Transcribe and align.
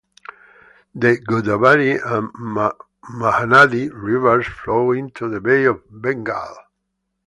The 0.95 1.17
Godavari 1.17 1.91
and 2.03 2.33
Mahanadi 2.33 3.91
rivers 3.93 4.47
flow 4.47 4.93
into 4.93 5.29
the 5.29 5.39
Bay 5.39 5.65
of 5.65 5.79
Bengal. 5.91 6.57